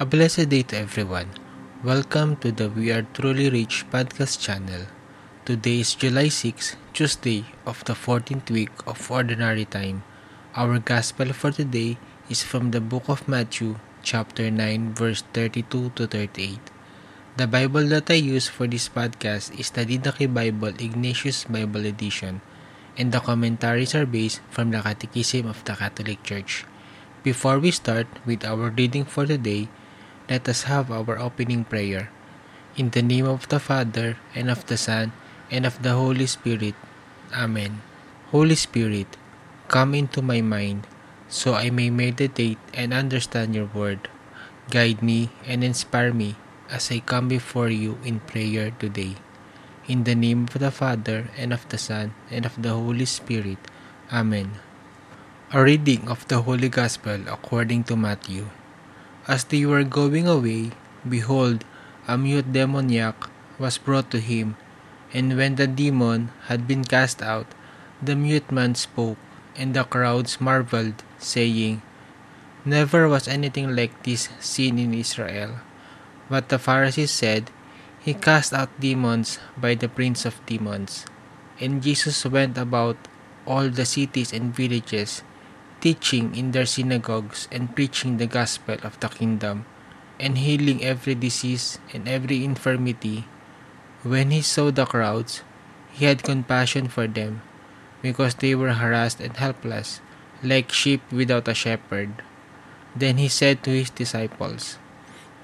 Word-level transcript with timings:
A 0.00 0.06
blessed 0.06 0.48
day 0.48 0.62
to 0.62 0.78
everyone. 0.78 1.28
Welcome 1.84 2.36
to 2.36 2.50
the 2.50 2.70
We 2.70 2.90
Are 2.90 3.04
Truly 3.12 3.50
Rich 3.50 3.84
podcast 3.92 4.40
channel. 4.40 4.88
Today 5.44 5.80
is 5.80 5.92
July 5.94 6.28
6, 6.28 6.76
Tuesday 6.94 7.44
of 7.66 7.84
the 7.84 7.92
14th 7.92 8.48
week 8.48 8.72
of 8.86 9.10
Ordinary 9.10 9.66
Time. 9.66 10.02
Our 10.56 10.78
gospel 10.78 11.34
for 11.34 11.52
today 11.52 11.98
is 12.30 12.42
from 12.42 12.70
the 12.70 12.80
book 12.80 13.10
of 13.10 13.28
Matthew, 13.28 13.76
chapter 14.02 14.50
9, 14.50 14.94
verse 14.94 15.22
32 15.34 15.92
to 15.96 16.06
38. 16.06 16.58
The 17.36 17.46
Bible 17.46 17.84
that 17.92 18.10
I 18.10 18.24
use 18.24 18.48
for 18.48 18.66
this 18.66 18.88
podcast 18.88 19.52
is 19.60 19.68
the 19.68 19.84
Didache 19.84 20.32
Bible 20.32 20.80
Ignatius 20.80 21.44
Bible 21.44 21.84
Edition, 21.84 22.40
and 22.96 23.12
the 23.12 23.20
commentaries 23.20 23.94
are 23.94 24.06
based 24.06 24.40
from 24.48 24.70
the 24.70 24.80
Catechism 24.80 25.44
of 25.44 25.62
the 25.68 25.76
Catholic 25.76 26.22
Church. 26.22 26.64
Before 27.22 27.58
we 27.58 27.70
start 27.70 28.08
with 28.24 28.48
our 28.48 28.72
reading 28.72 29.04
for 29.04 29.26
today, 29.26 29.68
let 30.30 30.46
us 30.46 30.70
have 30.70 30.94
our 30.94 31.18
opening 31.18 31.66
prayer. 31.66 32.06
In 32.78 32.94
the 32.94 33.02
name 33.02 33.26
of 33.26 33.50
the 33.50 33.58
Father, 33.58 34.14
and 34.30 34.46
of 34.46 34.62
the 34.70 34.78
Son, 34.78 35.10
and 35.50 35.66
of 35.66 35.82
the 35.82 35.98
Holy 35.98 36.30
Spirit. 36.30 36.78
Amen. 37.34 37.82
Holy 38.30 38.54
Spirit, 38.54 39.18
come 39.66 39.90
into 39.90 40.22
my 40.22 40.38
mind, 40.38 40.86
so 41.26 41.58
I 41.58 41.74
may 41.74 41.90
meditate 41.90 42.62
and 42.70 42.94
understand 42.94 43.58
your 43.58 43.66
word. 43.74 44.06
Guide 44.70 45.02
me 45.02 45.34
and 45.50 45.66
inspire 45.66 46.14
me 46.14 46.38
as 46.70 46.94
I 46.94 47.02
come 47.02 47.26
before 47.26 47.66
you 47.66 47.98
in 48.06 48.22
prayer 48.22 48.70
today. 48.78 49.18
In 49.90 50.06
the 50.06 50.14
name 50.14 50.46
of 50.46 50.62
the 50.62 50.70
Father, 50.70 51.26
and 51.34 51.50
of 51.50 51.66
the 51.74 51.78
Son, 51.78 52.14
and 52.30 52.46
of 52.46 52.54
the 52.54 52.70
Holy 52.70 53.10
Spirit. 53.10 53.58
Amen. 54.14 54.62
A 55.50 55.58
reading 55.58 56.06
of 56.06 56.22
the 56.30 56.46
Holy 56.46 56.70
Gospel 56.70 57.18
according 57.26 57.82
to 57.90 57.98
Matthew. 57.98 58.46
As 59.30 59.46
they 59.46 59.62
were 59.62 59.86
going 59.86 60.26
away, 60.26 60.74
behold, 61.06 61.62
a 62.10 62.18
mute 62.18 62.50
demoniac 62.50 63.30
was 63.62 63.78
brought 63.78 64.10
to 64.10 64.18
him, 64.18 64.58
and 65.14 65.38
when 65.38 65.54
the 65.54 65.70
demon 65.70 66.34
had 66.50 66.66
been 66.66 66.82
cast 66.82 67.22
out, 67.22 67.46
the 68.02 68.18
mute 68.18 68.50
man 68.50 68.74
spoke, 68.74 69.22
and 69.54 69.70
the 69.70 69.86
crowds 69.86 70.42
marveled, 70.42 71.06
saying, 71.22 71.78
Never 72.66 73.06
was 73.06 73.30
anything 73.30 73.78
like 73.78 74.02
this 74.02 74.34
seen 74.42 74.82
in 74.82 74.98
Israel. 74.98 75.62
But 76.26 76.50
the 76.50 76.58
Pharisees 76.58 77.14
said, 77.14 77.54
He 78.02 78.18
cast 78.18 78.50
out 78.50 78.82
demons 78.82 79.38
by 79.54 79.78
the 79.78 79.86
prince 79.86 80.26
of 80.26 80.42
demons. 80.42 81.06
And 81.62 81.86
Jesus 81.86 82.26
went 82.26 82.58
about 82.58 82.98
all 83.46 83.70
the 83.70 83.86
cities 83.86 84.34
and 84.34 84.50
villages, 84.50 85.22
teaching 85.80 86.36
in 86.36 86.52
their 86.52 86.68
synagogues 86.68 87.48
and 87.50 87.74
preaching 87.74 88.16
the 88.16 88.28
gospel 88.28 88.76
of 88.84 89.00
the 89.00 89.08
kingdom, 89.08 89.64
and 90.20 90.38
healing 90.38 90.84
every 90.84 91.14
disease 91.14 91.80
and 91.92 92.06
every 92.06 92.44
infirmity. 92.44 93.24
When 94.04 94.30
he 94.30 94.42
saw 94.42 94.70
the 94.70 94.84
crowds, 94.84 95.42
he 95.92 96.04
had 96.04 96.22
compassion 96.22 96.88
for 96.88 97.08
them, 97.08 97.42
because 98.02 98.36
they 98.36 98.54
were 98.54 98.76
harassed 98.76 99.20
and 99.20 99.36
helpless, 99.36 100.00
like 100.42 100.72
sheep 100.72 101.00
without 101.10 101.48
a 101.48 101.54
shepherd. 101.54 102.22
Then 102.94 103.16
he 103.16 103.28
said 103.28 103.64
to 103.64 103.70
his 103.70 103.90
disciples, 103.90 104.78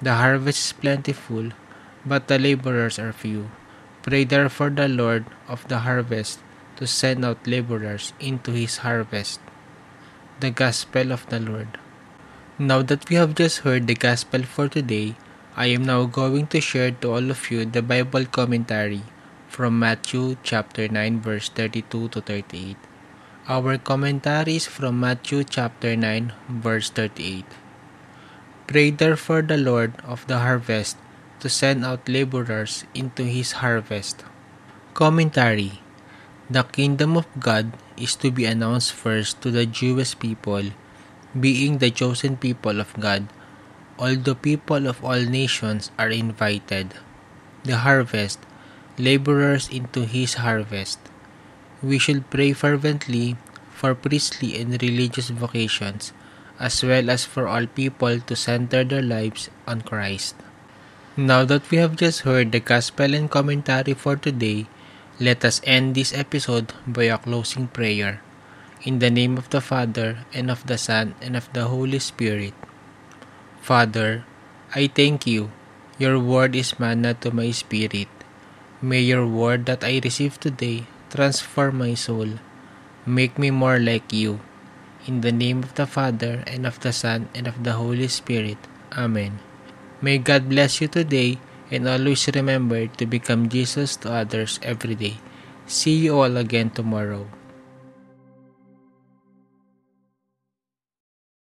The 0.01 0.15
harvest 0.15 0.59
is 0.59 0.73
plentiful, 0.73 1.51
but 2.05 2.27
the 2.27 2.39
laborers 2.39 2.99
are 2.99 3.13
few. 3.13 3.49
Pray 4.03 4.23
therefore 4.23 4.69
the 4.69 4.87
Lord 4.87 5.25
of 5.47 5.67
the 5.67 5.79
harvest 5.79 6.39
to 6.77 6.87
send 6.87 7.25
out 7.25 7.45
laborers 7.47 8.13
into 8.19 8.51
his 8.51 8.77
harvest 8.85 9.41
the 10.39 10.51
Gospel 10.51 11.11
of 11.11 11.25
the 11.29 11.39
Lord. 11.39 11.79
Now 12.59 12.83
that 12.83 13.09
we 13.09 13.15
have 13.15 13.33
just 13.33 13.59
heard 13.59 13.87
the 13.87 13.95
Gospel 13.95 14.43
for 14.43 14.67
today, 14.67 15.15
I 15.55 15.67
am 15.73 15.83
now 15.85 16.05
going 16.05 16.45
to 16.53 16.61
share 16.61 16.91
to 16.91 17.11
all 17.11 17.31
of 17.31 17.49
you 17.49 17.65
the 17.65 17.81
Bible 17.81 18.25
commentary 18.25 19.01
from 19.49 19.79
Matthew 19.79 20.37
chapter 20.43 20.87
9 20.87 21.21
verse 21.21 21.49
32 21.49 22.09
to 22.09 22.21
38. 22.21 22.77
Our 23.47 23.79
commentary 23.79 24.57
is 24.57 24.67
from 24.67 24.99
Matthew 24.99 25.43
chapter 25.43 25.95
9 25.95 26.31
verse 26.47 26.91
38. 26.91 27.45
Pray 28.67 28.91
therefore 28.91 29.41
the 29.41 29.57
Lord 29.57 29.97
of 30.03 30.27
the 30.27 30.37
harvest 30.37 30.97
to 31.39 31.49
send 31.49 31.83
out 31.83 32.07
laborers 32.07 32.85
into 32.93 33.23
his 33.23 33.63
harvest. 33.63 34.23
Commentary 34.93 35.81
The 36.49 36.63
kingdom 36.63 37.17
of 37.17 37.27
God 37.39 37.75
is 37.99 38.15
to 38.23 38.31
be 38.31 38.45
announced 38.45 38.93
first 38.93 39.41
to 39.41 39.51
the 39.51 39.65
Jewish 39.65 40.17
people, 40.17 40.71
being 41.35 41.79
the 41.79 41.91
chosen 41.91 42.37
people 42.37 42.79
of 42.79 42.95
God, 42.95 43.27
although 43.99 44.35
people 44.35 44.87
of 44.87 45.03
all 45.03 45.19
nations 45.19 45.91
are 45.99 46.07
invited. 46.07 46.95
The 47.65 47.83
harvest, 47.83 48.39
laborers 48.97 49.67
into 49.67 50.05
his 50.07 50.35
harvest. 50.35 50.99
We 51.83 51.99
should 51.99 52.29
pray 52.29 52.53
fervently 52.53 53.35
for 53.75 53.93
priestly 53.93 54.55
and 54.55 54.81
religious 54.81 55.27
vocations, 55.27 56.13
as 56.63 56.81
well 56.81 57.09
as 57.09 57.25
for 57.25 57.47
all 57.47 57.67
people 57.67 58.21
to 58.21 58.35
center 58.37 58.85
their 58.85 59.03
lives 59.03 59.49
on 59.67 59.81
Christ. 59.81 60.35
Now 61.17 61.43
that 61.43 61.69
we 61.69 61.77
have 61.83 61.97
just 61.97 62.21
heard 62.21 62.53
the 62.53 62.61
gospel 62.61 63.13
and 63.13 63.29
commentary 63.29 63.93
for 63.93 64.15
today, 64.15 64.67
Let 65.17 65.41
us 65.41 65.65
end 65.65 65.97
this 65.97 66.13
episode 66.13 66.77
by 66.85 67.09
a 67.09 67.17
closing 67.17 67.73
prayer. 67.73 68.21
In 68.85 69.01
the 69.01 69.09
name 69.09 69.33
of 69.33 69.49
the 69.49 69.65
Father, 69.65 70.29
and 70.29 70.53
of 70.53 70.61
the 70.69 70.77
Son, 70.77 71.17
and 71.25 71.33
of 71.33 71.49
the 71.57 71.65
Holy 71.65 71.97
Spirit. 71.97 72.53
Father, 73.57 74.29
I 74.77 74.85
thank 74.85 75.25
you. 75.25 75.49
Your 75.97 76.21
word 76.21 76.53
is 76.53 76.77
manna 76.77 77.17
to 77.25 77.33
my 77.33 77.49
spirit. 77.49 78.05
May 78.77 79.01
your 79.01 79.25
word 79.25 79.65
that 79.65 79.81
I 79.81 79.97
receive 80.05 80.37
today 80.37 80.85
transform 81.09 81.81
my 81.81 81.97
soul. 81.97 82.37
Make 83.01 83.41
me 83.41 83.49
more 83.49 83.81
like 83.81 84.13
you. 84.13 84.37
In 85.09 85.25
the 85.25 85.33
name 85.33 85.65
of 85.65 85.73
the 85.73 85.89
Father, 85.89 86.45
and 86.45 86.61
of 86.61 86.77
the 86.85 86.93
Son, 86.93 87.25
and 87.33 87.49
of 87.49 87.65
the 87.65 87.73
Holy 87.73 88.05
Spirit. 88.05 88.61
Amen. 88.93 89.41
May 89.97 90.21
God 90.21 90.45
bless 90.45 90.77
you 90.77 90.85
today 90.85 91.41
and 91.71 91.87
always 91.87 92.27
remember 92.33 92.87
to 92.87 93.05
become 93.05 93.49
Jesus 93.49 93.95
to 93.97 94.11
others 94.11 94.59
every 94.63 94.95
day. 94.95 95.17
See 95.67 95.95
you 95.95 96.19
all 96.19 96.37
again 96.37 96.69
tomorrow. 96.71 97.27